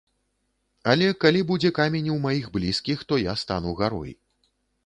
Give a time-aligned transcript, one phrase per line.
[0.93, 4.11] Але калі будзе камень у маіх блізкіх, то я стану гарой.